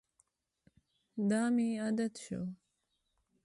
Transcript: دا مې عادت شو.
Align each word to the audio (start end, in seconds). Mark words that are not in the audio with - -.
دا 1.29 1.41
مې 1.55 1.67
عادت 1.81 2.13
شو. 2.23 2.41